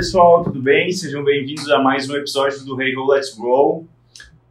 [0.00, 0.90] Pessoal, tudo bem?
[0.90, 3.86] Sejam bem-vindos a mais um episódio do Hey Ho Let's Grow.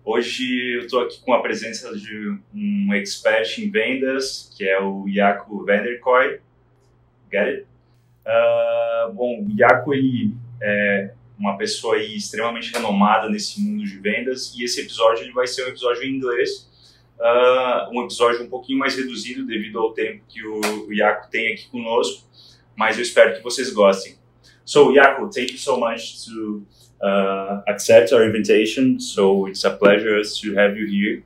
[0.05, 5.05] Hoje eu estou aqui com a presença de um expert em vendas, que é o
[5.07, 6.39] Jaco Vanderkoy.
[7.31, 7.67] Get it?
[8.27, 14.53] Uh, bom, o Jaco ele é uma pessoa aí extremamente renomada nesse mundo de vendas
[14.55, 16.69] e esse episódio ele vai ser um episódio em inglês,
[17.17, 21.53] uh, um episódio um pouquinho mais reduzido devido ao tempo que o, o Jaco tem
[21.53, 22.23] aqui conosco,
[22.75, 24.18] mas eu espero que vocês gostem.
[24.69, 26.63] So, Jacco, thank you so much to
[27.01, 28.99] uh, accept our invitation.
[28.99, 31.23] So it's a pleasure to have you here.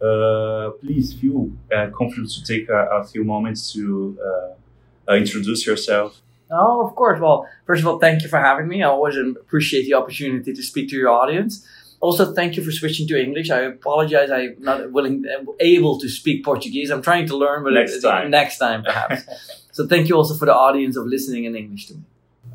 [0.00, 5.66] Uh, please feel uh, comfortable to take a, a, few moments to uh, uh, introduce
[5.66, 6.22] yourself.
[6.48, 7.18] Oh, of course.
[7.18, 8.84] Well, first of all, thank you for having me.
[8.84, 11.66] I always appreciate the opportunity to speak to your audience.
[11.98, 13.50] Also, thank you for switching to English.
[13.50, 14.30] I apologize.
[14.30, 15.24] I'm not willing,
[15.58, 16.90] able to speak Portuguese.
[16.90, 19.24] I'm trying to learn, but next time, next time perhaps.
[19.72, 22.02] so, thank you also for the audience of listening in English to me.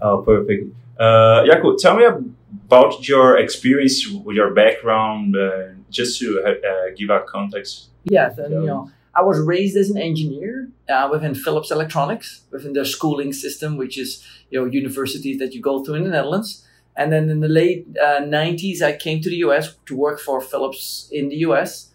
[0.02, 0.74] Oh, perfect.
[1.00, 7.10] Uh, Jacco, tell me about your experience with your background, uh, just to uh, give
[7.10, 7.90] a context.
[8.04, 12.74] Yes, and you know, I was raised as an engineer uh, within Philips Electronics, within
[12.74, 16.66] their schooling system, which is you know universities that you go to in the Netherlands.
[16.96, 20.42] And then in the late uh, 90s, I came to the US to work for
[20.42, 21.90] Philips in the US.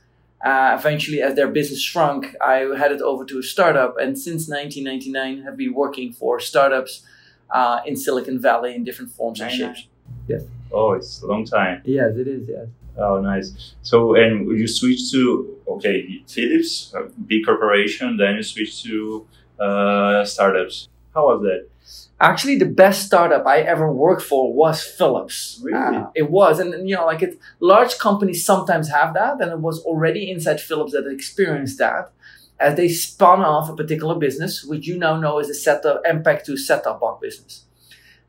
[0.45, 5.43] Uh, eventually, as their business shrunk, I headed over to a startup, and since 1999,
[5.45, 7.03] have been working for startups
[7.51, 9.87] uh, in Silicon Valley in different forms and shapes.
[10.29, 10.43] Yes.
[10.73, 11.83] Oh, it's a long time.
[11.85, 12.49] Yes, it is.
[12.49, 12.67] Yes.
[12.99, 13.75] Oh, nice.
[13.83, 16.95] So, and you switch to okay, Philips,
[17.27, 19.27] big corporation, then you switch to
[19.61, 20.89] uh, startups.
[21.15, 21.69] How was that?
[22.19, 25.61] Actually, the best startup I ever worked for was Philips.
[25.63, 25.97] Really?
[25.97, 29.61] Uh, it was, and you know, like it, large companies sometimes have that, and it
[29.61, 32.13] was already inside Philips that experienced that
[32.59, 36.59] as they spun off a particular business, which you now know is the setup MPEG-2
[36.59, 37.65] set-top box business.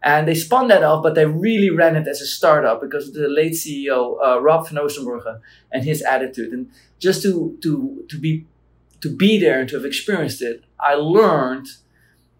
[0.03, 3.13] And they spun that off, but they really ran it as a startup because of
[3.13, 6.53] the late CEO, uh, Rob van and his attitude.
[6.53, 8.45] And just to, to, to, be,
[9.01, 11.67] to be there and to have experienced it, I learned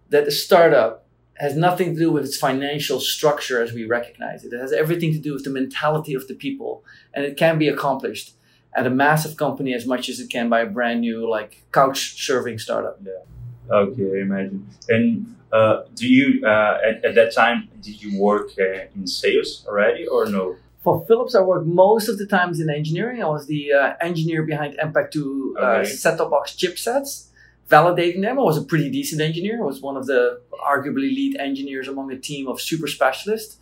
[0.10, 1.08] that a startup
[1.40, 4.54] has nothing to do with its financial structure as we recognize it.
[4.54, 6.84] It has everything to do with the mentality of the people,
[7.14, 8.34] and it can be accomplished
[8.78, 12.26] at a massive company as much as it can by a brand new like couch
[12.26, 13.00] serving startup.
[13.04, 13.76] Yeah.
[13.76, 14.68] Okay, I imagine.
[14.88, 19.66] And uh, do you uh, at, at, that time did you work uh, in sales
[19.68, 20.56] already or no?
[20.84, 23.22] For Philips, I worked most of the times in engineering.
[23.22, 25.90] I was the uh, engineer behind MPEG-2 uh, okay.
[25.90, 27.28] set-top box chipsets,
[27.70, 28.40] validating them.
[28.40, 29.62] I was a pretty decent engineer.
[29.62, 33.58] I was one of the arguably lead engineers among a team of super specialists.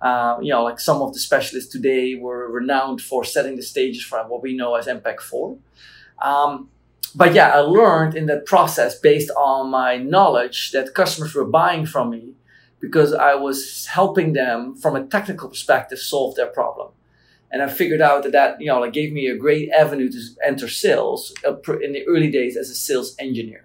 [0.00, 4.04] Uh, you know, like some of the specialists today were renowned for setting the stages
[4.04, 5.56] for what we know as MPEG 4.
[6.22, 6.68] Um,
[7.14, 11.86] but yeah, I learned in that process based on my knowledge that customers were buying
[11.86, 12.34] from me
[12.80, 16.90] because I was helping them from a technical perspective solve their problem.
[17.50, 20.20] And I figured out that that, you know, like gave me a great avenue to
[20.44, 23.64] enter sales uh, in the early days as a sales engineer.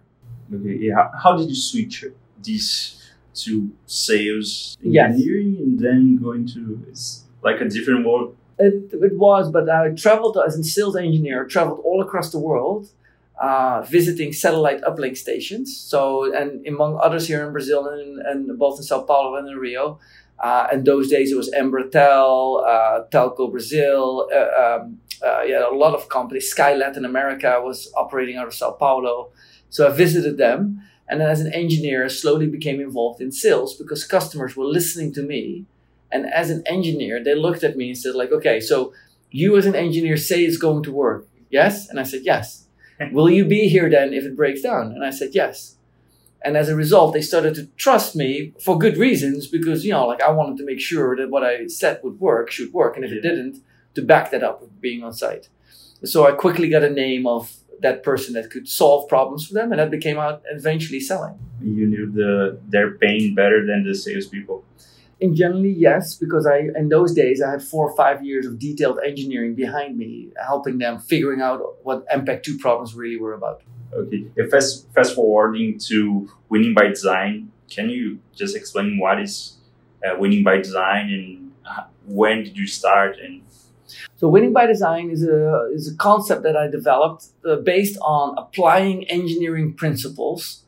[0.53, 1.09] Okay, yeah.
[1.22, 2.05] How did you switch
[2.41, 3.03] these
[3.33, 5.61] to sales engineering yes.
[5.61, 10.38] and then going to it's like a different world it, it was but i traveled
[10.45, 12.89] as a sales engineer traveled all across the world
[13.41, 18.77] uh, visiting satellite uplink stations so and among others here in brazil and, and both
[18.77, 19.99] in sao paulo and in rio
[20.39, 25.72] uh, and those days it was Embratel, uh, Telco Brazil, uh, um, uh, yeah, a
[25.72, 26.49] lot of companies.
[26.49, 29.31] Sky Latin America was operating out of Sao Paulo.
[29.69, 30.81] So I visited them
[31.13, 35.13] and then as an engineer, I slowly became involved in sales because customers were listening
[35.13, 35.68] to me.
[36.12, 38.96] And as an engineer, they looked at me and said, like, okay, so
[39.29, 41.28] you as an engineer say it's going to work.
[41.52, 41.88] Yes?
[41.88, 42.66] And I said, yes.
[43.12, 44.88] Will you be here then if it breaks down?
[44.88, 45.75] And I said, yes.
[46.44, 50.07] And as a result, they started to trust me for good reasons because, you know,
[50.07, 52.96] like I wanted to make sure that what I said would work, should work.
[52.96, 53.61] And if it didn't,
[53.93, 55.47] to back that up with being on site.
[56.05, 59.72] So I quickly got a name of that person that could solve problems for them,
[59.72, 61.37] and that became out eventually selling.
[61.61, 64.64] You knew the their pain better than the salespeople.
[65.20, 68.59] In generally, yes, because I in those days I had four or five years of
[68.59, 73.61] detailed engineering behind me, helping them figuring out what MPEG-2 problems really were about.
[73.93, 79.58] Okay, if fast fast forwarding to winning by design, can you just explain what is
[80.03, 81.43] uh, winning by design and
[82.05, 83.41] when did you start and
[84.16, 88.35] so winning by design is a, is a concept that I developed uh, based on
[88.37, 90.63] applying engineering principles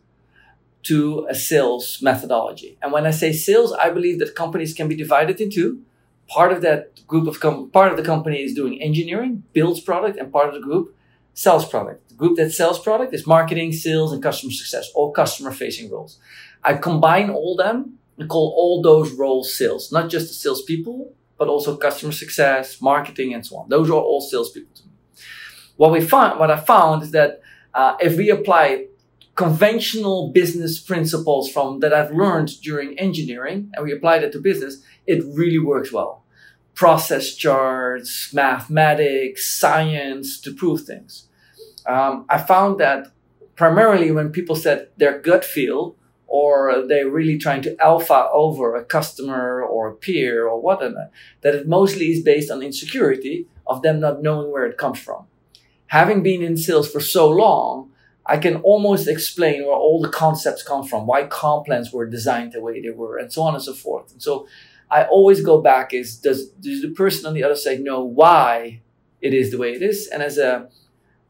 [0.83, 2.77] to a sales methodology.
[2.81, 5.81] And when I say sales, I believe that companies can be divided into
[6.27, 10.17] part of that group of com- part of the company is doing engineering, builds product,
[10.17, 10.95] and part of the group
[11.33, 12.09] sells product.
[12.09, 16.19] The group that sells product is marketing, sales, and customer success, all customer facing roles.
[16.63, 21.47] I combine all them and call all those roles sales, not just the salespeople, but
[21.47, 23.69] also customer success, marketing, and so on.
[23.69, 24.91] Those are all salespeople to me.
[25.75, 27.41] What we found, what I found is that
[27.73, 28.87] uh, if we apply
[29.35, 34.81] conventional business principles from that I've learned during engineering and we apply that to business,
[35.05, 36.23] it really works well.
[36.73, 41.27] Process charts, mathematics, science to prove things.
[41.85, 43.07] Um, I found that
[43.55, 45.95] primarily when people said their gut feel
[46.27, 51.09] or they're really trying to alpha over a customer or a peer or whatever,
[51.41, 55.25] that it mostly is based on insecurity of them not knowing where it comes from.
[55.87, 57.91] Having been in sales for so long,
[58.25, 62.53] I can almost explain where all the concepts come from, why comp plans were designed
[62.53, 64.11] the way they were, and so on and so forth.
[64.11, 64.47] And so
[64.89, 68.81] I always go back is does, does the person on the other side know why
[69.21, 70.07] it is the way it is?
[70.07, 70.69] And as a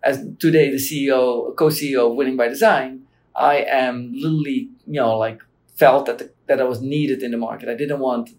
[0.03, 3.04] as today the CEO, co-CEO of Winning by Design,
[3.35, 5.41] I am literally, you know, like
[5.75, 7.67] felt that the, that I was needed in the market.
[7.69, 8.29] I didn't want,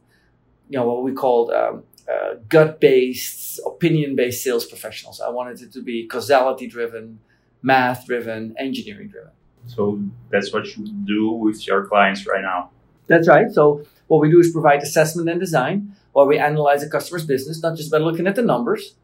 [0.71, 5.21] you know, what we called um, uh, gut-based, opinion-based sales professionals.
[5.21, 7.19] I wanted it to be causality-driven,
[7.63, 9.33] math-driven, engineering-driven.
[9.67, 10.01] So
[10.31, 12.71] that's what you do with your clients right now.
[13.09, 13.51] That's right.
[13.51, 17.63] So what we do is provide assessment and design, while we analyze a customer's business,
[17.63, 18.95] not just by looking at the numbers,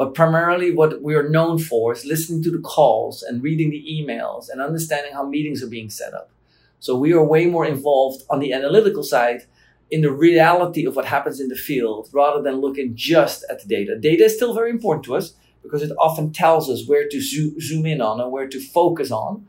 [0.00, 3.84] but primarily, what we are known for is listening to the calls and reading the
[3.86, 6.30] emails and understanding how meetings are being set up.
[6.78, 9.42] So we are way more involved on the analytical side
[9.90, 13.68] in the reality of what happens in the field rather than looking just at the
[13.68, 13.98] data.
[13.98, 17.84] Data is still very important to us because it often tells us where to zoom
[17.84, 19.46] in on and where to focus on.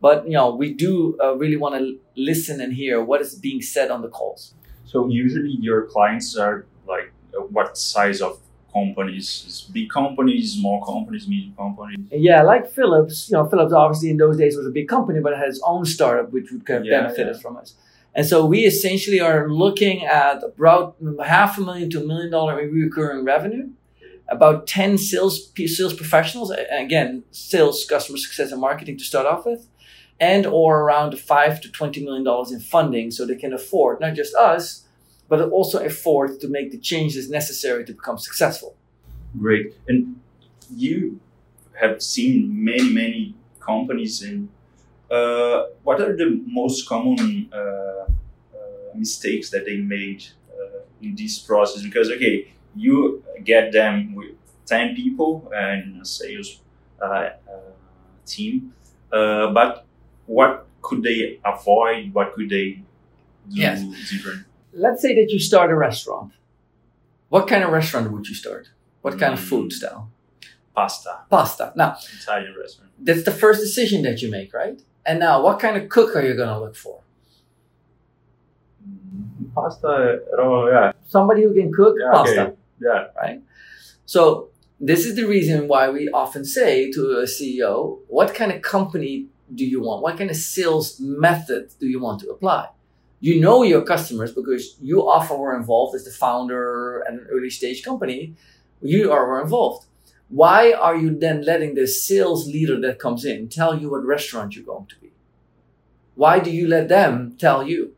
[0.00, 3.60] But you know, we do uh, really want to listen and hear what is being
[3.60, 4.54] said on the calls.
[4.86, 8.40] So usually your clients are like uh, what size of
[8.72, 11.98] companies, big companies, small companies, medium companies.
[12.10, 13.28] Yeah, like Philips.
[13.30, 15.60] You know, Philips obviously in those days was a big company, but it had its
[15.64, 17.40] own startup, which would kind of yeah, benefit yeah.
[17.40, 17.74] from us.
[18.14, 22.56] And so we essentially are looking at about half a million to a million dollar
[22.56, 23.70] recurring revenue,
[24.28, 29.68] about 10 sales, sales professionals, again, sales, customer success and marketing to start off with,
[30.18, 34.14] and or around five to 20 million dollars in funding so they can afford not
[34.14, 34.86] just us,
[35.30, 38.76] but also afford to make the changes necessary to become successful.
[39.38, 39.74] Great.
[39.88, 40.20] And
[40.74, 41.20] you
[41.80, 44.48] have seen many, many companies and
[45.10, 48.06] uh, what are the most common uh, uh,
[48.94, 51.82] mistakes that they made uh, in this process?
[51.82, 54.34] Because, okay, you get them with
[54.66, 56.60] 10 people and a sales
[57.00, 57.30] uh, uh,
[58.26, 58.72] team,
[59.10, 59.84] but
[60.26, 62.12] what could they avoid?
[62.14, 62.82] What could they
[63.48, 63.82] do yes.
[64.10, 64.44] different?
[64.72, 66.32] Let's say that you start a restaurant.
[67.28, 68.70] What kind of restaurant would you start?
[69.02, 69.76] What kind of food hmm.
[69.76, 70.10] style?
[70.74, 71.20] Pasta.
[71.28, 71.72] Pasta.
[71.76, 72.92] Now, Italian restaurant.
[72.98, 74.80] That's the first decision that you make, right?
[75.04, 77.00] And now, what kind of cook are you going to look for?
[79.54, 80.20] Pasta.
[80.38, 80.92] Oh, yeah.
[81.08, 82.40] Somebody who can cook yeah, pasta.
[82.40, 82.56] Okay.
[82.80, 83.06] Yeah.
[83.16, 83.42] Right.
[84.06, 84.50] So
[84.80, 89.26] this is the reason why we often say to a CEO, "What kind of company
[89.54, 90.02] do you want?
[90.02, 92.68] What kind of sales method do you want to apply?"
[93.20, 97.50] You know your customers because you often were involved as the founder and an early
[97.50, 98.34] stage company.
[98.82, 99.86] You are were involved.
[100.28, 104.56] Why are you then letting the sales leader that comes in tell you what restaurant
[104.56, 105.12] you're going to be?
[106.14, 107.94] Why do you let them tell you?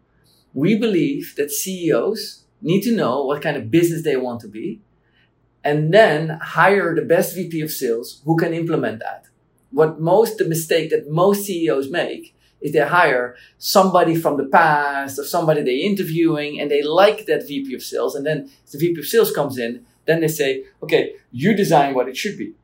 [0.55, 4.81] We believe that CEOs need to know what kind of business they want to be
[5.65, 9.27] and then hire the best VP of sales who can implement that.
[9.71, 15.19] What most, the mistake that most CEOs make is they hire somebody from the past
[15.19, 18.15] or somebody they're interviewing and they like that VP of sales.
[18.15, 22.09] And then the VP of sales comes in, then they say, okay, you design what
[22.09, 22.55] it should be.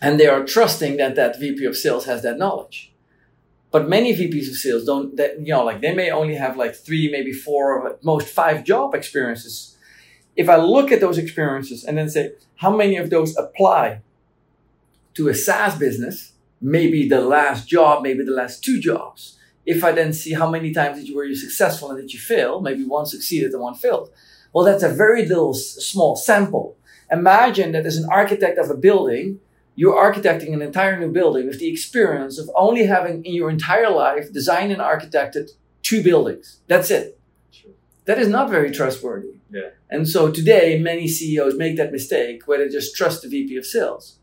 [0.00, 2.92] And they are trusting that that VP of sales has that knowledge.
[3.70, 6.76] But many VPs of sales don't, that, you know, like they may only have like
[6.76, 9.76] three, maybe four, most five job experiences.
[10.36, 14.02] If I look at those experiences and then say, how many of those apply
[15.14, 16.33] to a SaaS business?
[16.64, 19.38] Maybe the last job, maybe the last two jobs.
[19.66, 22.18] If I then see how many times did you, were you successful and did you
[22.18, 24.10] fail, maybe one succeeded and one failed.
[24.52, 26.76] Well, that's a very little small sample.
[27.10, 29.40] Imagine that as an architect of a building,
[29.74, 33.90] you're architecting an entire new building with the experience of only having in your entire
[33.90, 35.50] life designed and architected
[35.82, 36.60] two buildings.
[36.66, 37.18] That's it.
[37.50, 37.72] Sure.
[38.06, 39.34] That is not very trustworthy.
[39.50, 39.70] Yeah.
[39.90, 43.66] And so today, many CEOs make that mistake where they just trust the VP of
[43.66, 44.18] sales.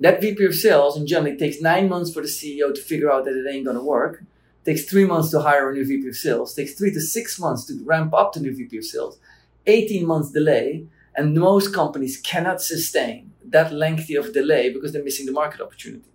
[0.00, 3.24] That VP of sales in generally takes nine months for the CEO to figure out
[3.24, 4.24] that it ain't going to work.
[4.64, 6.54] Takes three months to hire a new VP of sales.
[6.54, 9.18] Takes three to six months to ramp up the new VP of sales.
[9.66, 10.86] 18 months delay.
[11.16, 16.10] And most companies cannot sustain that lengthy of delay because they're missing the market opportunity.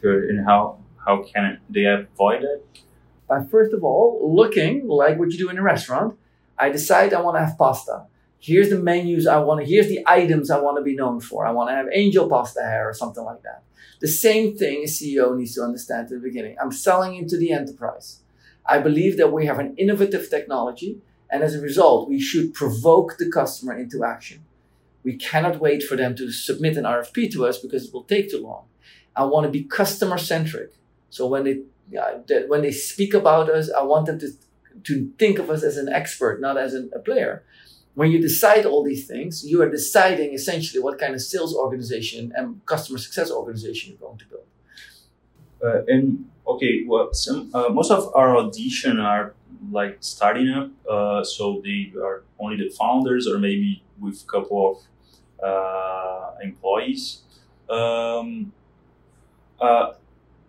[0.00, 0.28] Sure.
[0.28, 2.66] And how, how can they avoid it?
[3.28, 6.18] by first of all looking like what you do in a restaurant.
[6.58, 8.06] I decide I want to have pasta.
[8.40, 11.46] Here's the menus I want to, here's the items I want to be known for.
[11.46, 13.62] I want to have angel pasta hair or something like that.
[14.00, 16.56] The same thing a CEO needs to understand at the beginning.
[16.60, 18.20] I'm selling into the enterprise.
[18.64, 23.16] I believe that we have an innovative technology, and as a result, we should provoke
[23.18, 24.44] the customer into action.
[25.02, 28.30] We cannot wait for them to submit an RFP to us because it will take
[28.30, 28.64] too long.
[29.16, 30.74] I want to be customer centric.
[31.10, 31.62] So when they
[32.46, 34.28] when they speak about us, I want them to
[34.84, 37.42] to think of us as an expert, not as an, a player.
[37.98, 42.32] When you decide all these things, you are deciding essentially what kind of sales organization
[42.36, 44.46] and customer success organization you're going to build.
[45.64, 46.04] Uh, and
[46.46, 49.34] okay, well, some uh, most of our audition are
[49.72, 54.58] like starting up, uh, so they are only the founders or maybe with a couple
[54.70, 54.76] of
[55.48, 57.22] uh, employees.
[57.68, 58.52] Um,
[59.60, 59.94] uh,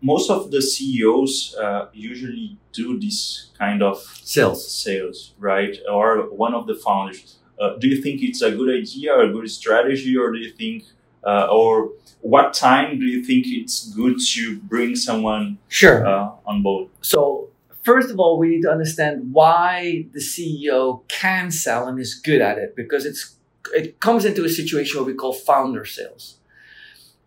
[0.01, 5.75] most of the CEOs uh, usually do this kind of sales, sales, right?
[5.91, 7.38] Or one of the founders.
[7.59, 10.51] Uh, do you think it's a good idea or a good strategy, or do you
[10.51, 10.83] think,
[11.25, 16.63] uh, or what time do you think it's good to bring someone sure uh, on
[16.63, 16.89] board?
[17.01, 17.49] So
[17.83, 22.41] first of all, we need to understand why the CEO can sell and is good
[22.41, 23.35] at it, because it's
[23.73, 26.39] it comes into a situation where we call founder sales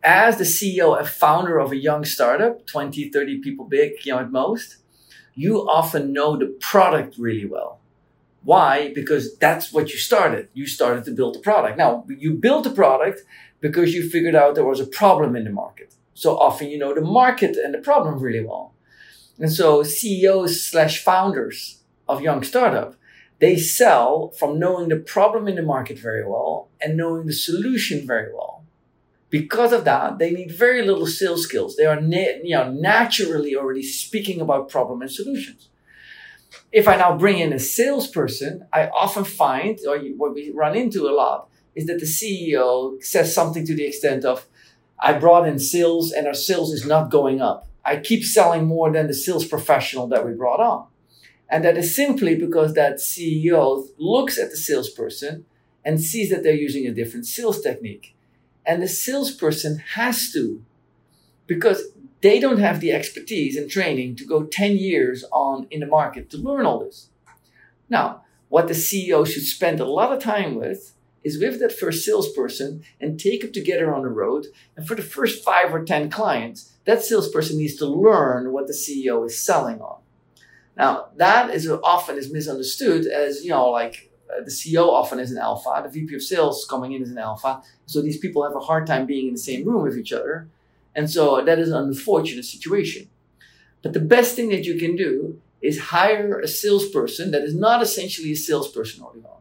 [0.02, 4.20] as the CEO and founder of a young startup, 20, 30 people big, you know,
[4.20, 4.78] at most,
[5.34, 7.78] you often know the product really well.
[8.44, 8.92] Why?
[8.92, 10.48] Because that's what you started.
[10.52, 11.78] You started to build a product.
[11.78, 13.20] Now, you built a product
[13.60, 15.94] because you figured out there was a problem in the market.
[16.14, 18.74] So often you know the market and the problem really well.
[19.38, 22.96] And so CEOs slash founders of young startup,
[23.38, 28.06] they sell from knowing the problem in the market very well and knowing the solution
[28.06, 28.64] very well.
[29.30, 31.76] Because of that, they need very little sales skills.
[31.76, 35.70] They are na- you know, naturally already speaking about problem and solutions.
[36.70, 41.08] If I now bring in a salesperson, I often find, or what we run into
[41.08, 44.46] a lot, is that the CEO says something to the extent of,
[44.98, 47.66] I brought in sales and our sales is not going up.
[47.84, 50.86] I keep selling more than the sales professional that we brought on.
[51.48, 55.44] And that is simply because that CEO looks at the salesperson
[55.84, 58.14] and sees that they're using a different sales technique.
[58.64, 60.64] And the salesperson has to,
[61.46, 61.82] because
[62.22, 66.30] they don't have the expertise and training to go 10 years on in the market
[66.30, 67.08] to learn all this.
[67.88, 72.04] Now, what the CEO should spend a lot of time with is with that first
[72.04, 74.46] salesperson and take them together on the road.
[74.76, 78.72] And for the first five or 10 clients, that salesperson needs to learn what the
[78.72, 80.00] CEO is selling on.
[80.76, 85.30] Now, that is often is misunderstood as, you know, like uh, the CEO often is
[85.30, 87.62] an alpha, the VP of sales coming in as an alpha.
[87.86, 90.48] So these people have a hard time being in the same room with each other.
[90.94, 93.08] And so that is an unfortunate situation.
[93.82, 97.82] But the best thing that you can do is hire a salesperson that is not
[97.82, 99.40] essentially a salesperson early on.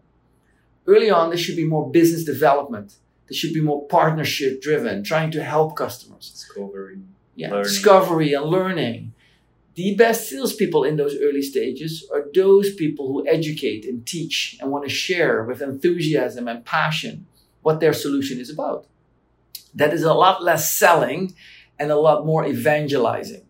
[0.87, 2.95] Early on, there should be more business development.
[3.27, 6.29] There should be more partnership driven, trying to help customers.
[6.29, 6.99] Discovery.
[7.35, 7.63] Yeah, learning.
[7.63, 9.13] discovery and learning
[9.75, 14.69] the best salespeople in those early stages are those people who educate and teach and
[14.69, 17.25] want to share with enthusiasm and passion
[17.61, 18.85] what their solution is about.
[19.73, 21.35] That is a lot less selling
[21.79, 23.45] and a lot more evangelizing.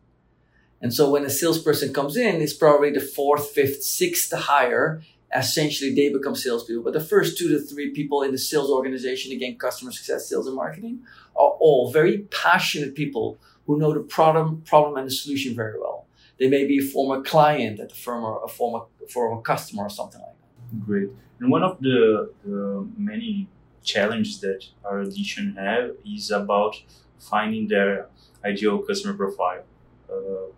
[0.81, 5.01] And so when a salesperson comes in, it's probably the fourth, fifth, sixth hire.
[5.35, 6.83] Essentially, they become salespeople.
[6.83, 10.47] But the first two to three people in the sales organization, again, customer success, sales,
[10.47, 11.01] and marketing,
[11.35, 16.05] are all very passionate people who know the problem, problem and the solution very well.
[16.39, 19.89] They may be a former client at the firm or a former former customer or
[19.89, 20.85] something like that.
[20.85, 21.09] Great.
[21.39, 23.47] And one of the, the many
[23.83, 26.75] challenges that our audition have is about
[27.19, 28.07] finding their
[28.45, 29.63] ideal customer profile.
[30.09, 30.51] Uh,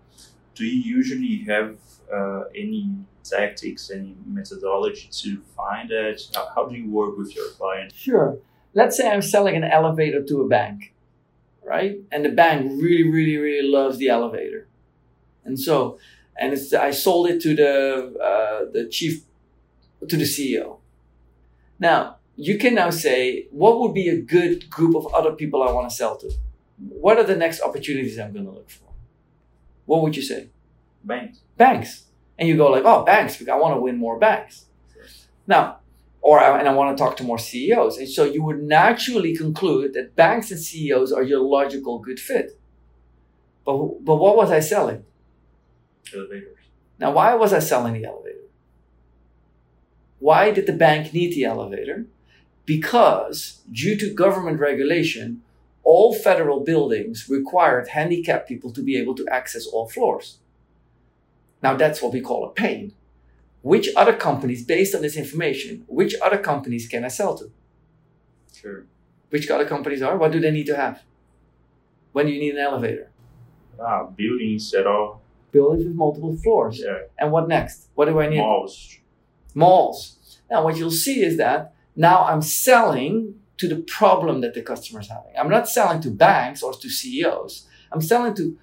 [0.56, 1.78] do you usually have
[2.14, 6.22] uh, any tactics, any methodology to find that?
[6.34, 7.94] How, how, do you work with your client?
[7.96, 8.38] Sure.
[8.74, 10.94] Let's say I'm selling an elevator to a bank,
[11.64, 11.98] right?
[12.12, 14.68] And the bank really, really, really loves the elevator.
[15.46, 16.00] And so,
[16.38, 19.24] and it's, I sold it to the, uh, the chief,
[20.08, 20.80] to the CEO.
[21.80, 25.72] Now, you can now say, what would be a good group of other people I
[25.72, 26.32] want to sell to?
[26.78, 28.90] What are the next opportunities I'm going to look for?
[29.86, 30.50] What would you say?
[31.04, 31.40] Banks.
[31.58, 32.06] Banks.
[32.38, 34.66] And you go like, oh, banks, because I want to win more banks.
[35.46, 35.80] Now,
[36.22, 37.98] or and I want to talk to more CEOs.
[37.98, 42.58] And so you would naturally conclude that banks and CEOs are your logical good fit.
[43.66, 45.06] But, but what was I selling?
[46.14, 46.58] elevators.
[47.00, 48.40] Now, why was I selling the elevator?
[50.20, 52.06] Why did the bank need the elevator?
[52.66, 55.42] Because, due to government regulation,
[55.84, 60.40] all federal buildings required handicapped people to be able to access all floors.
[61.62, 62.94] Now that's what we call a pain.
[63.62, 67.52] Which other companies, based on this information, which other companies can I sell to?
[68.54, 68.86] Sure.
[69.30, 70.18] Which other companies are?
[70.18, 71.04] What do they need to have?
[72.12, 73.10] When do you need an elevator?
[73.80, 75.22] Ah, buildings at all.
[75.52, 76.82] Buildings with multiple floors.
[76.84, 77.00] Yeah.
[77.18, 77.88] And what next?
[77.96, 78.38] What do I need?
[78.38, 78.98] Malls.
[79.56, 80.40] Malls.
[80.50, 85.02] Now, what you'll see is that now I'm selling to the problem that the customer
[85.02, 85.34] is having.
[85.38, 87.68] I'm not selling to banks or to CEOs.
[87.92, 88.58] I'm selling to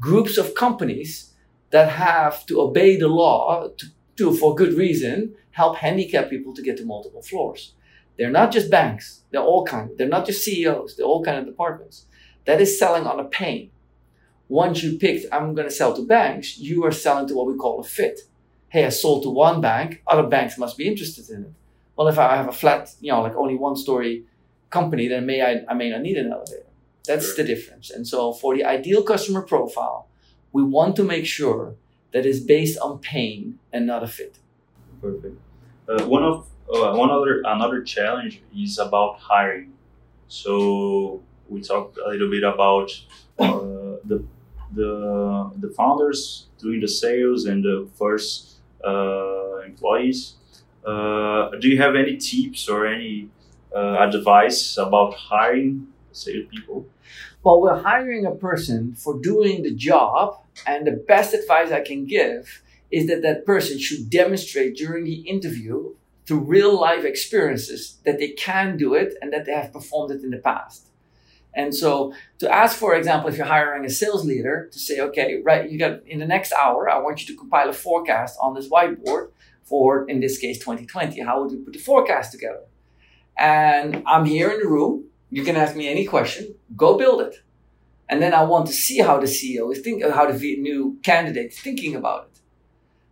[0.00, 1.32] groups of companies
[1.70, 6.62] that have to obey the law to, to for good reason, help handicapped people to
[6.62, 7.74] get to multiple floors.
[8.18, 9.22] They're not just banks.
[9.30, 9.90] They're all kind.
[9.96, 10.96] They're not just CEOs.
[10.96, 12.06] They're all kind of departments.
[12.44, 13.70] That is selling on a pain.
[14.48, 17.56] Once you picked, I'm going to sell to banks, you are selling to what we
[17.56, 18.20] call a fit.
[18.72, 20.02] Hey, I sold to one bank.
[20.06, 21.52] Other banks must be interested in it.
[21.94, 24.24] Well, if I have a flat, you know, like only one story
[24.70, 26.64] company, then may I, I may not need an elevator.
[27.06, 27.36] That's Sure.
[27.36, 27.90] the difference.
[27.90, 30.08] And so for the ideal customer profile,
[30.52, 31.74] we want to make sure
[32.12, 34.38] that it's based on pain and not a fit.
[35.02, 35.36] Perfect.
[35.86, 39.72] Uh, one of uh, one other another challenge is about hiring.
[40.28, 42.88] So we talked a little bit about
[43.38, 44.24] uh, the
[44.72, 48.61] the the founders doing the sales and the first
[49.64, 50.34] employees.
[50.84, 53.28] Uh, do you have any tips or any
[53.74, 56.86] uh, advice about hiring salespeople?
[57.42, 62.06] Well, we're hiring a person for doing the job, and the best advice I can
[62.06, 65.94] give is that that person should demonstrate during the interview
[66.26, 70.22] through real life experiences that they can do it and that they have performed it
[70.22, 70.86] in the past.
[71.54, 75.42] And so to ask, for example, if you're hiring a sales leader to say, okay,
[75.44, 78.54] right, you got in the next hour, I want you to compile a forecast on
[78.54, 79.30] this whiteboard
[79.64, 81.20] for, in this case, 2020.
[81.20, 82.64] How would you put the forecast together?
[83.36, 85.04] And I'm here in the room.
[85.30, 86.54] You can ask me any question.
[86.76, 87.42] Go build it.
[88.08, 91.52] And then I want to see how the CEO is thinking, how the new candidate
[91.52, 92.40] is thinking about it.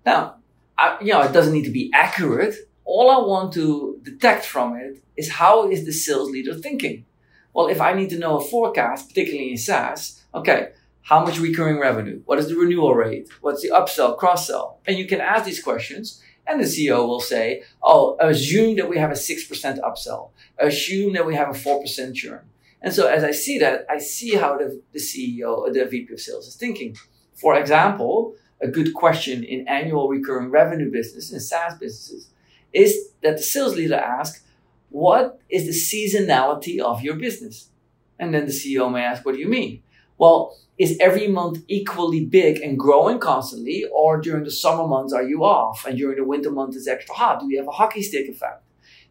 [0.05, 0.37] Now,
[0.77, 2.55] I, you know, it doesn't need to be accurate.
[2.85, 7.05] All I want to detect from it is how is the sales leader thinking?
[7.53, 10.69] Well, if I need to know a forecast, particularly in SaaS, okay,
[11.03, 12.23] how much recurring revenue?
[12.25, 13.29] What is the renewal rate?
[13.41, 14.81] What's the upsell, cross sell?
[14.87, 18.99] And you can ask these questions, and the CEO will say, Oh, assume that we
[18.99, 22.49] have a 6% upsell, assume that we have a 4% churn.
[22.83, 26.13] And so as I see that, I see how the, the CEO or the VP
[26.13, 26.97] of sales is thinking.
[27.35, 32.31] For example, a good question in annual recurring revenue business, in SaaS businesses,
[32.73, 34.43] is that the sales leader asks,
[34.91, 37.71] What is the seasonality of your business?
[38.19, 39.83] And then the CEO may ask, What do you mean?
[40.19, 45.23] Well, is every month equally big and growing constantly, or during the summer months are
[45.23, 47.41] you off, and during the winter months it's extra hot?
[47.41, 48.63] Do you have a hockey stick effect?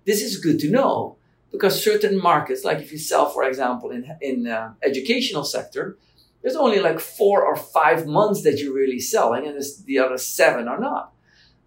[0.05, 1.17] This is good to know
[1.51, 5.97] because certain markets, like if you sell, for example, in in uh, educational sector,
[6.41, 10.67] there's only like four or five months that you're really selling, and the other seven
[10.67, 11.13] are not.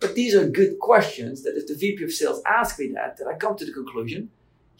[0.02, 3.26] But these are good questions that if the VP of sales asks me that, that
[3.26, 4.30] I come to the conclusion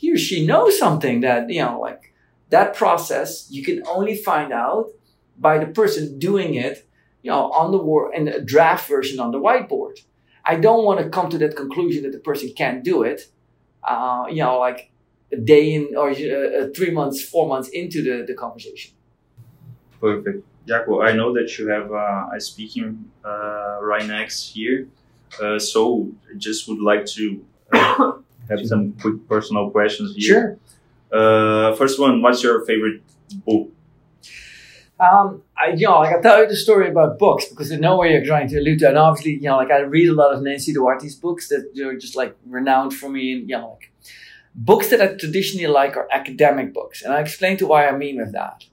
[0.03, 2.13] he or she knows something that, you know, like
[2.51, 4.89] that process you can only find out
[5.39, 6.89] by the person doing it,
[7.23, 10.01] you know, on the war in a draft version on the whiteboard.
[10.45, 13.29] I don't want to come to that conclusion that the person can't do it,
[13.85, 14.91] uh, you know, like
[15.33, 18.93] a day in or uh, three months, four months into the, the conversation.
[20.01, 20.45] Perfect.
[20.67, 24.89] Jacco, I know that you have uh, a speaking uh, right next here,
[25.41, 28.13] uh, so I just would like to uh,
[28.49, 30.59] have some quick personal questions here.
[31.11, 33.03] Uh, first one, what's your favorite
[33.45, 33.71] book?
[34.99, 37.97] Um, I, you know, like I tell you the story about books because I know
[37.97, 40.33] where you're trying to allude to, and obviously, you know, like I read a lot
[40.33, 43.93] of Nancy Duarte's books that are just like renowned for me, and you know, like
[44.55, 48.19] books that I traditionally like are academic books, and I explain to why I mean
[48.19, 48.65] with that.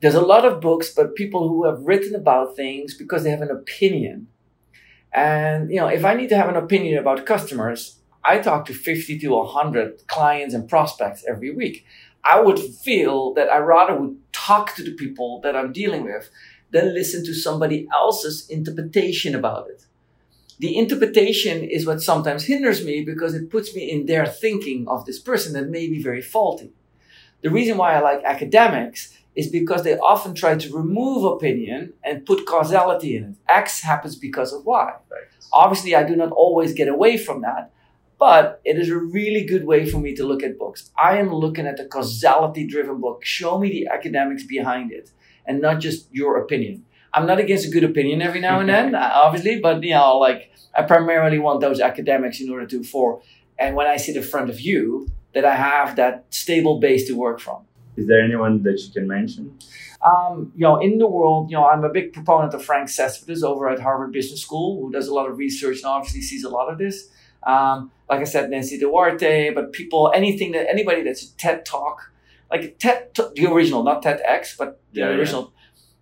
[0.00, 3.42] There's a lot of books, but people who have written about things because they have
[3.42, 4.28] an opinion,
[5.12, 8.74] and you know, if I need to have an opinion about customers, I talk to
[8.74, 11.86] 50 to 100 clients and prospects every week.
[12.24, 16.30] I would feel that I rather would talk to the people that I'm dealing with
[16.70, 19.86] than listen to somebody else's interpretation about it.
[20.58, 25.06] The interpretation is what sometimes hinders me because it puts me in their thinking of
[25.06, 26.72] this person that may be very faulty.
[27.42, 32.26] The reason why I like academics is because they often try to remove opinion and
[32.26, 33.34] put causality in it.
[33.48, 34.92] X happens because of Y.
[35.52, 37.70] Obviously, I do not always get away from that,
[38.18, 40.90] but it is a really good way for me to look at books.
[40.98, 43.24] I am looking at the causality driven book.
[43.24, 45.12] Show me the academics behind it
[45.46, 46.84] and not just your opinion.
[47.14, 50.18] I'm not against a good opinion every now and then, uh, obviously, but you know,
[50.18, 53.22] like I primarily want those academics in order to for
[53.56, 57.14] and when I sit in front of you, that I have that stable base to
[57.14, 57.68] work from.
[57.98, 59.58] Is there anyone that you can mention?
[60.02, 63.42] Um, you know, in the world, you know, I'm a big proponent of Frank Cespedes
[63.42, 66.48] over at Harvard Business School, who does a lot of research and obviously sees a
[66.48, 67.08] lot of this.
[67.42, 72.12] Um, like I said, Nancy Duarte, but people, anything that anybody that's a TED Talk,
[72.50, 75.16] like TED, the original, not TEDx, but the Yeah, yeah.
[75.16, 75.52] original,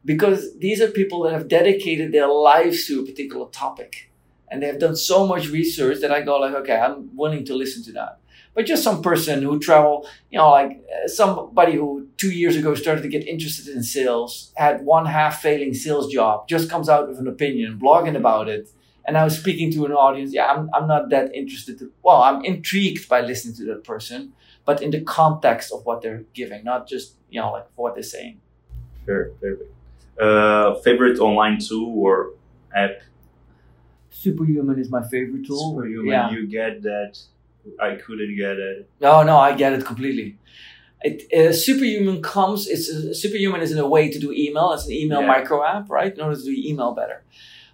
[0.05, 4.11] because these are people that have dedicated their lives to a particular topic,
[4.51, 7.55] and they have done so much research that I go like, okay, I'm willing to
[7.55, 8.21] listen to that.
[8.57, 12.75] But just some person who travel, you know, like uh, somebody who two years ago
[12.75, 17.07] started to get interested in sales, had one half failing sales job, just comes out
[17.07, 18.71] with an opinion, blogging about it,
[19.05, 20.33] and I was speaking to an audience.
[20.33, 21.79] Yeah, I'm, I'm not that interested.
[21.81, 24.33] To, well, I'm intrigued by listening to that person,
[24.65, 28.03] but in the context of what they're giving, not just you know like what they're
[28.03, 28.41] saying.
[29.05, 29.71] Fair, perfect.
[30.19, 32.31] Uh, favorite online tool or
[32.75, 33.03] app?
[34.11, 35.75] Superhuman is my favorite tool.
[35.77, 36.07] Superhuman.
[36.07, 36.31] Yeah.
[36.31, 37.19] You get that?
[37.81, 38.89] I couldn't get it.
[39.01, 40.39] No, no, I get it completely.
[41.03, 42.67] It, uh, Superhuman comes.
[42.69, 44.73] It's uh, Superhuman is in a way to do email.
[44.73, 45.27] It's an email Yeah.
[45.27, 46.13] micro app, right?
[46.15, 47.23] In order to do email better.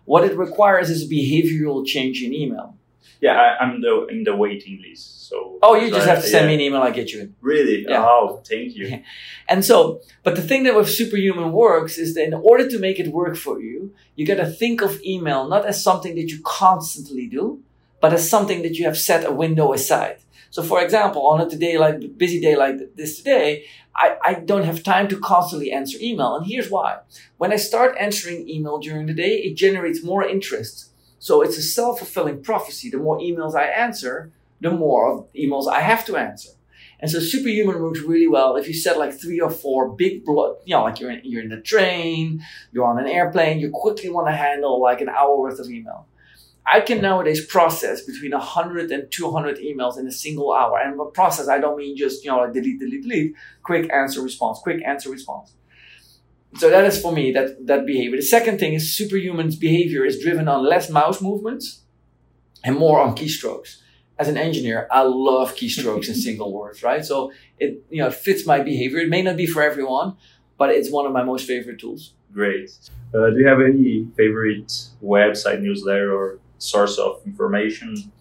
[0.04, 2.76] What it requires is a behavioral change in email.
[3.20, 5.28] Yeah, I, I'm the in the waiting list.
[5.28, 5.58] So.
[5.62, 6.48] Oh, you just I- have to send yeah.
[6.48, 6.82] me an email.
[6.82, 7.34] I get you in.
[7.40, 7.84] Really?
[7.88, 8.04] Yeah.
[8.04, 9.02] Oh, thank you.
[9.48, 12.98] And so, but the thing that with Superhuman works is that in order to make
[12.98, 16.40] it work for you, you got to think of email not as something that you
[16.42, 17.60] constantly do,
[18.02, 20.18] but as something that you have set a window aside.
[20.50, 23.64] So, for example, on a today like busy day like this today,
[23.96, 26.34] I, I don't have time to constantly answer email.
[26.34, 26.98] And here's why.
[27.38, 30.90] When I start answering email during the day, it generates more interest.
[31.20, 32.90] So it's a self-fulfilling prophecy.
[32.90, 36.50] The more emails I answer, the more emails I have to answer.
[36.98, 40.56] And so superhuman works really well if you set like three or four big blood,
[40.64, 44.10] you know, like you're in, you're in the train, you're on an airplane, you quickly
[44.10, 46.06] want to handle like an hour worth of email.
[46.64, 50.78] I can nowadays process between 100 and 200 emails in a single hour.
[50.78, 54.22] And by process, I don't mean just, you know, like delete, delete, delete, quick answer
[54.22, 55.54] response, quick answer response.
[56.58, 58.16] So that is for me that, that behavior.
[58.16, 61.80] The second thing is superhuman's behavior is driven on less mouse movements
[62.62, 63.82] and more on keystrokes
[64.22, 67.04] as an engineer, I love keystrokes and single words, right?
[67.04, 68.98] So it you know fits my behavior.
[68.98, 70.16] It may not be for everyone,
[70.58, 72.14] but it's one of my most favorite tools.
[72.32, 72.70] Great.
[73.14, 74.72] Uh, do you have any favorite
[75.02, 78.12] website, newsletter, or source of information?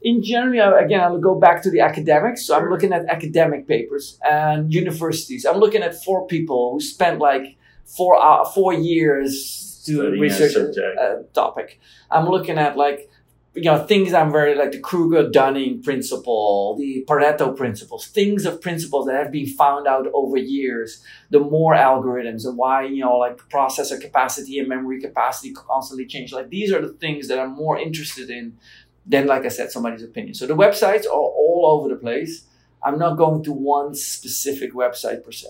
[0.00, 2.46] In general, again, I'll go back to the academics.
[2.46, 5.44] So I'm looking at academic papers and universities.
[5.44, 10.66] I'm looking at four people who spent like four uh, four years to research a,
[11.00, 11.80] a topic.
[12.10, 13.10] I'm looking at like
[13.54, 18.60] you know things I'm very like the Kruger Dunning principle, the Pareto principles, things of
[18.60, 21.02] principles that have been found out over years.
[21.30, 26.32] The more algorithms and why you know like processor capacity and memory capacity constantly change.
[26.32, 28.58] Like these are the things that I'm more interested in
[29.06, 30.34] than like I said somebody's opinion.
[30.34, 32.44] So the websites are all over the place.
[32.82, 35.48] I'm not going to one specific website per se.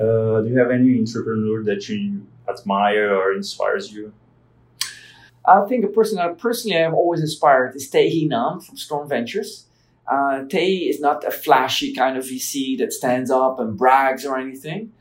[0.00, 4.12] Uh, do you have any entrepreneur that you admire or inspires you?
[5.48, 9.08] I think a person that personally I've always inspired is Tae Hea Nahm from Storm
[9.08, 9.64] Ventures.
[10.06, 14.26] Uh, Tae Hea is not a flashy kind of VC that stands up and brags
[14.26, 14.92] or anything.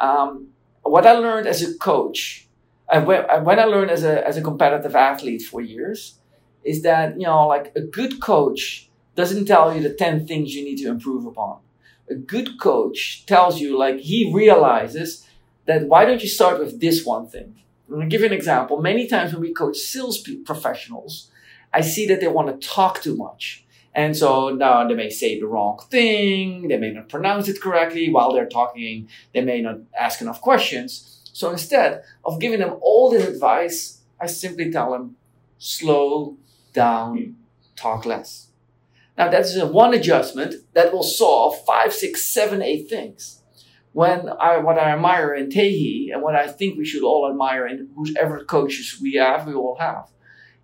[0.00, 0.48] Um,
[0.82, 2.48] what I learned as a coach,
[2.92, 6.18] and when, when I learned as a, as a competitive athlete for years,
[6.64, 10.64] is that, you know, like a good coach doesn't tell you the 10 things you
[10.64, 11.58] need to improve upon.
[12.10, 15.26] A good coach tells you, like, he realizes
[15.66, 17.61] that why don't you start with this one thing?
[17.88, 18.80] I'm going to give you an example.
[18.80, 21.30] Many times when we coach sales professionals,
[21.72, 23.64] I see that they want to talk too much.
[23.94, 28.10] And so now they may say the wrong thing, they may not pronounce it correctly
[28.10, 31.20] while they're talking, they may not ask enough questions.
[31.32, 35.16] So instead of giving them all this advice, I simply tell them,
[35.58, 36.38] slow
[36.72, 37.36] down,
[37.76, 38.48] talk less.
[39.18, 43.41] Now that's one adjustment that will solve five, six, seven, eight things
[43.92, 47.28] when I what I admire in Tae Hea and what I think we should all
[47.30, 50.10] admire in whoever coaches we have, we all have,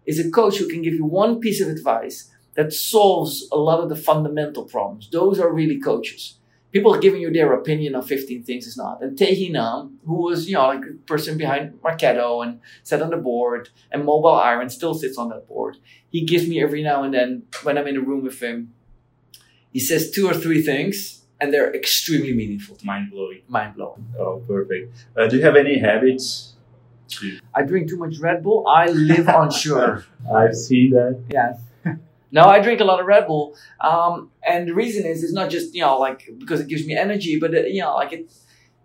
[0.06, 3.80] is a coach who can give you one piece of advice that solves a lot
[3.80, 5.08] of the fundamental problems.
[5.10, 6.38] Those are really coaches.
[6.72, 9.02] People giving you their opinion on 15 things is not.
[9.02, 13.00] And Tae Hea Nahm, who was, you know, like a person behind Marketo and sat
[13.00, 15.78] on the board, and MobileIron still sits on that board.
[16.10, 18.74] He gives me every now and then, when I'm in a room with him,
[19.72, 23.42] he says two or three things, and they're extremely meaningful Mind blowing.
[23.48, 24.06] mind blowing.
[24.18, 24.92] Oh, perfect.
[25.16, 26.54] Uh, do you have any habits?
[27.54, 28.66] I drink too much Red Bull.
[28.68, 30.04] I live on sugar.
[30.34, 31.20] I've seen that.
[31.30, 31.60] Yes.
[32.30, 35.48] No, I drink a lot of Red Bull, um, and the reason is it's not
[35.48, 38.30] just you know like because it gives me energy, but it, you know like it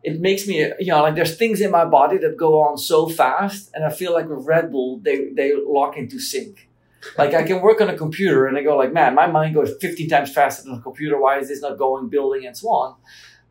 [0.01, 3.09] it makes me you know like there's things in my body that go on so
[3.09, 6.69] fast, and I feel like with Red Bull they they lock into sync.
[7.17, 9.73] Like I can work on a computer and I go like, man, my mind goes
[9.79, 11.19] 15 times faster than a computer.
[11.19, 12.95] Why is this not going, building, and so on?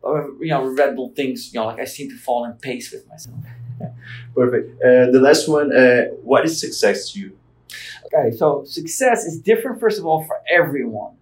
[0.01, 2.91] But you know, Red Bull things, you know, like I seem to fall in pace
[2.91, 3.37] with myself.
[4.35, 4.81] Perfect.
[4.83, 7.37] Uh, the last one, uh, what is success to you?
[8.05, 11.15] Okay, so success is different, first of all, for everyone.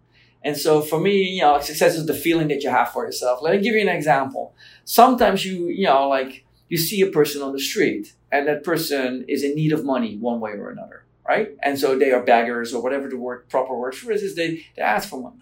[0.43, 3.41] And so for me, you know, success is the feeling that you have for yourself.
[3.41, 4.55] Let me give you an example.
[4.85, 9.25] Sometimes you, you know, like you see a person on the street and that person
[9.27, 11.49] is in need of money one way or another, right?
[11.63, 14.49] And so they are beggars or whatever the word proper word for it is, they,
[14.75, 15.41] they ask for money.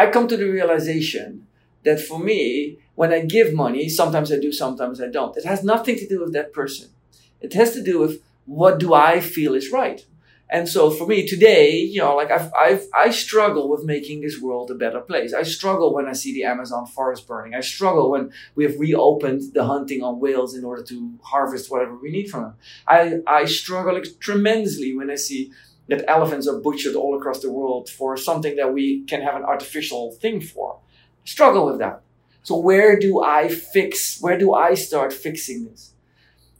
[0.00, 1.46] I come to the realization
[1.84, 5.36] that for me, when I give money, sometimes I do, sometimes I don't.
[5.36, 6.88] It has nothing to do with that person.
[7.40, 8.14] It has to do with
[8.46, 10.04] what do I feel is right.
[10.54, 14.40] And so for me today, you know, like I've, I've, I struggle with making this
[14.40, 15.34] world a better place.
[15.34, 17.56] I struggle when I see the Amazon forest burning.
[17.56, 21.96] I struggle when we have reopened the hunting on whales in order to harvest whatever
[21.96, 22.54] we need from them.
[22.86, 25.50] I, I struggle tremendously when I see
[25.88, 29.42] that elephants are butchered all across the world for something that we can have an
[29.42, 30.78] artificial thing for.
[31.24, 32.02] I struggle with that.
[32.44, 35.94] So where do I fix, where do I start fixing this?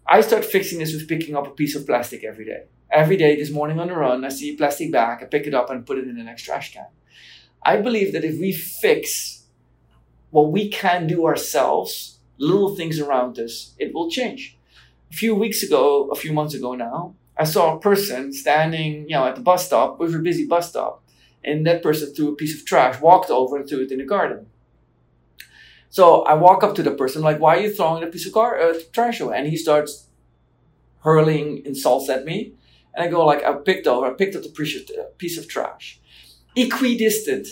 [0.05, 2.65] I start fixing this with picking up a piece of plastic every day.
[2.95, 5.55] Every day this morning on the run, I see a plastic bag, I pick it
[5.55, 6.87] up and put it in the next trash can.
[7.61, 9.47] I believe that if we fix
[10.31, 14.57] what we can do ourselves, little things around us, it will change.
[15.11, 19.17] A few weeks ago, a few months ago now, I saw a person standing, you
[19.17, 21.03] know, at the bus stop, was a busy bus stop,
[21.43, 24.05] and that person threw a piece of trash, walked over and threw it in the
[24.05, 24.47] garden.
[25.91, 28.33] So I walk up to the person, like, why are you throwing a piece of
[28.33, 29.37] car, uh, trash away?
[29.37, 30.07] And he starts
[31.01, 32.55] hurling insults at me.
[32.95, 35.39] And I go like, I picked over, I picked up the piece of, uh, piece
[35.39, 36.01] of trash.
[36.57, 37.49] Equidistant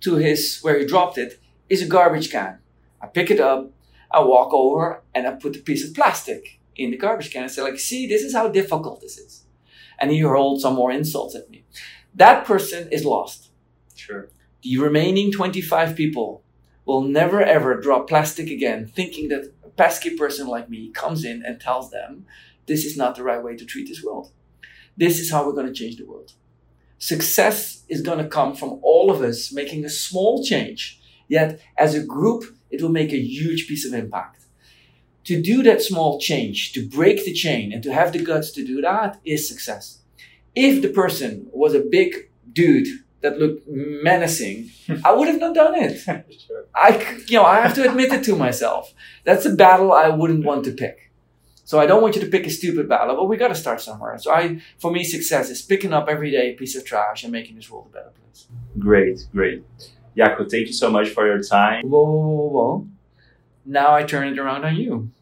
[0.00, 2.58] to his, where he dropped it, is a garbage can.
[3.00, 3.70] I pick it up,
[4.10, 7.50] I walk over, and I put the piece of plastic in the garbage can and
[7.50, 9.44] say like, see, this is how difficult this is.
[9.98, 11.64] And he hurled some more insults at me.
[12.14, 13.50] That person is lost.
[13.94, 14.30] Sure.
[14.62, 16.42] The remaining 25 people
[16.84, 21.44] will never ever drop plastic again, thinking that a pesky person like me comes in
[21.44, 22.26] and tells them
[22.66, 24.32] this is not the right way to treat this world.
[24.96, 26.32] This is how we're going to change the world.
[26.98, 31.94] Success is going to come from all of us making a small change, yet as
[31.94, 34.44] a group, it will make a huge piece of impact.
[35.24, 38.64] To do that small change, to break the chain, and to have the guts to
[38.64, 40.00] do that is success.
[40.54, 42.88] If the person was a big dude
[43.20, 44.70] that looked menacing,
[45.04, 45.98] I would have not done it.
[46.46, 46.66] sure.
[46.74, 48.92] I, you know, I have to admit it to myself.
[49.24, 51.09] That's a battle I wouldn't want to pick.
[51.70, 53.80] So I don't want you to pick a stupid battle, but we got to start
[53.80, 54.18] somewhere.
[54.18, 57.30] So I, for me, success is picking up every day a piece of trash and
[57.30, 58.48] making this world a better place.
[58.76, 59.62] Great, great.
[60.16, 61.88] Jacco, thank you so much for your time.
[61.88, 62.88] Whoa, whoa, whoa, whoa.
[63.64, 65.12] Now I turn it around on you.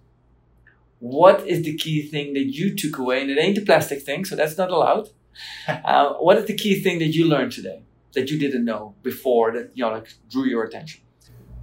[1.01, 3.21] What is the key thing that you took away?
[3.21, 5.11] And it ain't the plastic thing, so that's not allowed.
[5.69, 7.83] uh, what is the key thing that you learned today
[8.15, 11.03] that you didn't know before that you know like drew your attention?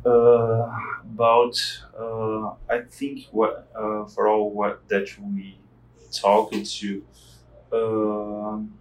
[0.05, 0.69] Uh,
[1.03, 1.55] about
[1.99, 5.57] uh, I think what uh, for all what that we
[6.11, 7.03] talked to
[7.73, 8.73] um,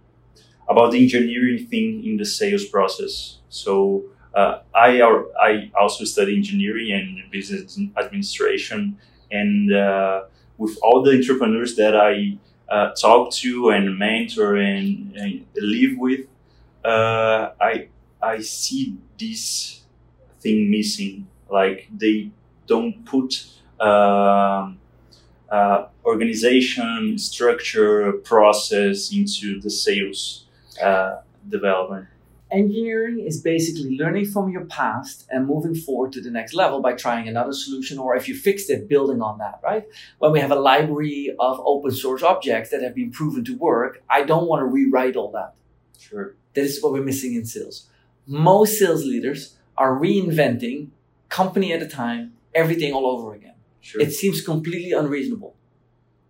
[0.67, 3.39] about the engineering thing in the sales process.
[3.49, 8.97] So uh, I I also study engineering and business administration,
[9.31, 10.23] and uh,
[10.57, 12.37] with all the entrepreneurs that I
[12.69, 16.27] uh, talk to and mentor and, and live with,
[16.83, 17.87] I
[18.21, 19.84] I see this
[20.45, 21.27] thing missing.
[21.49, 22.29] Like they
[22.67, 23.29] don't put
[23.79, 24.71] uh,
[25.49, 30.45] uh, organization, structure, process into the sales
[30.81, 32.07] uh, development.
[32.51, 36.93] Engineering is basically learning from your past and moving forward to the next level by
[36.93, 39.83] trying another solution, or if you fixed it, building on that, right?
[40.19, 44.03] When we have a library of open source objects that have been proven to work,
[44.09, 45.55] I don't want to rewrite all that.
[45.99, 46.35] Sure.
[46.53, 47.89] That is what we're missing in sales.
[48.27, 50.89] Most sales leaders are reinventing
[51.29, 53.55] company at a time, everything all over again.
[53.81, 54.01] Sure.
[54.01, 55.55] It seems completely unreasonable.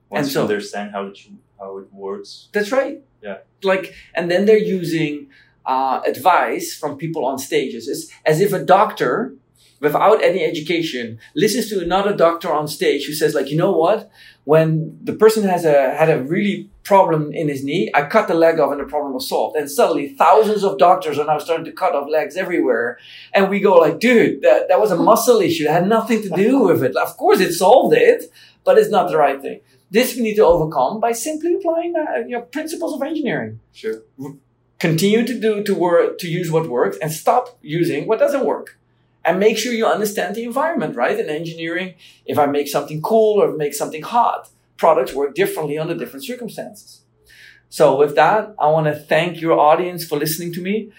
[0.09, 1.17] Once and so, you understand how it,
[1.59, 2.49] how it works.
[2.51, 3.01] That's right.
[3.21, 3.37] Yeah.
[3.63, 5.27] Like, and then they're using
[5.65, 7.87] uh, advice from people on stages.
[7.87, 9.35] It's as if a doctor
[9.79, 14.09] without any education listens to another doctor on stage who says like you know what
[14.45, 17.91] when the person has a had a really problem in his knee.
[17.93, 19.57] I cut the leg off and the problem was solved.
[19.57, 22.97] And suddenly thousands of doctors are now starting to cut off legs everywhere.
[23.33, 25.65] And we go like dude that, that was a muscle issue.
[25.65, 26.95] It had nothing to do with it.
[26.95, 28.31] Of course it solved it
[28.65, 29.61] but it's not the right thing.
[29.91, 33.61] This we need to overcome by simply applying uh, you know, principles of engineering.
[33.71, 34.01] Sure.
[34.79, 38.77] Continue to do to work to use what works and stop using what doesn't work.
[39.23, 41.17] And make sure you understand the environment, right?
[41.17, 41.95] In engineering,
[42.25, 47.01] if I make something cool or make something hot, products work differently under different circumstances.
[47.69, 50.91] So with that, I want to thank your audience for listening to me.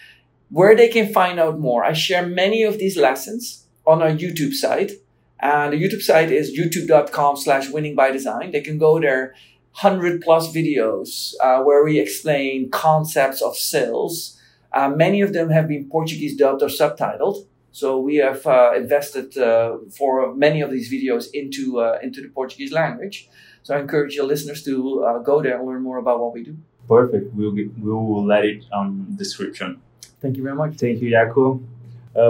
[0.50, 4.52] Where they can find out more, I share many of these lessons on our YouTube
[4.52, 4.92] site.
[5.40, 8.52] And the YouTube site is youtube.com slash winning by design.
[8.52, 9.34] They can go there,
[9.80, 14.40] 100 plus videos uh, where we explain concepts of sales.
[14.72, 17.46] Uh, many of them have been Portuguese dubbed or subtitled.
[17.72, 22.28] So we have uh, invested uh, for many of these videos into, uh, into the
[22.28, 23.28] Portuguese language.
[23.66, 26.44] So I encourage your listeners to uh, go there and learn more about what we
[26.44, 26.56] do.
[26.86, 27.34] Perfect.
[27.34, 29.80] We'll, we'll let it on description.
[30.22, 30.76] Thank you very much.
[30.76, 31.60] Thank you, Jaco.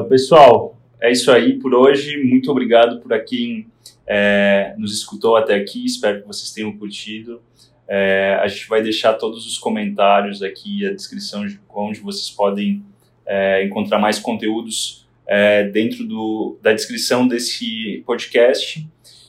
[0.08, 2.16] pessoal, é isso aí por hoje.
[2.24, 3.66] Muito obrigado por quem
[4.06, 5.84] é, nos escutou até aqui.
[5.84, 7.42] Espero que vocês tenham curtido.
[7.86, 12.82] É, a gente vai deixar todos os comentários aqui, a descrição de onde vocês podem
[13.26, 18.88] é, encontrar mais conteúdos é, dentro do, da descrição desse podcast.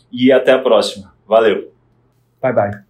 [0.09, 1.13] E até a próxima.
[1.27, 1.75] Valeu.
[2.41, 2.86] Bye bye.